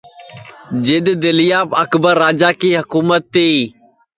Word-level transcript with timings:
جِدؔ 0.85 1.05
دِلیاپ 1.23 1.69
اکبر 1.83 2.15
راجا 2.23 2.49
کی 2.59 2.69
حکُمت 2.79 3.23
تی 3.33 3.47